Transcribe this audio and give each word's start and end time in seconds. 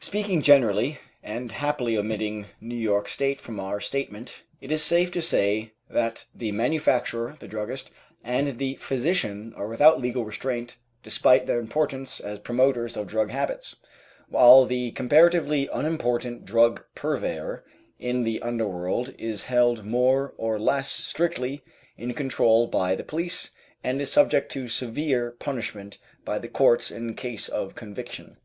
Speaking 0.00 0.42
generally, 0.42 0.98
and 1.22 1.50
happily 1.50 1.96
omitting 1.96 2.44
New 2.60 2.74
York 2.74 3.08
State 3.08 3.40
from 3.40 3.58
our 3.58 3.80
statement, 3.80 4.42
it 4.60 4.70
is 4.70 4.82
safe 4.82 5.10
to 5.12 5.22
say 5.22 5.72
that 5.88 6.26
the 6.34 6.52
manufacturer, 6.52 7.38
the 7.40 7.48
druggist, 7.48 7.90
and 8.22 8.58
the 8.58 8.74
physician 8.74 9.54
are 9.56 9.66
without 9.66 9.98
legal 9.98 10.26
restraint 10.26 10.76
despite 11.02 11.46
their 11.46 11.58
importance 11.58 12.20
as 12.20 12.38
promoters 12.38 12.98
of 12.98 13.06
drug 13.06 13.30
habits, 13.30 13.76
while 14.28 14.66
the 14.66 14.90
comparatively 14.90 15.70
unimportant 15.72 16.44
drug 16.44 16.84
purveyor 16.94 17.64
in 17.98 18.24
the 18.24 18.42
under 18.42 18.68
world 18.68 19.14
is 19.18 19.44
held 19.44 19.86
more 19.86 20.34
or 20.36 20.58
less 20.58 20.92
strictly 20.92 21.62
in 21.96 22.12
control 22.12 22.66
by 22.66 22.94
the 22.94 23.04
police, 23.04 23.52
and 23.82 24.02
is 24.02 24.12
subject 24.12 24.52
to 24.52 24.68
severe 24.68 25.30
punishment 25.30 25.96
by 26.26 26.38
the 26.38 26.46
courts 26.48 26.90
in 26.90 27.14
case 27.14 27.48
of 27.48 27.70
a 27.70 27.74
conviction. 27.74 28.36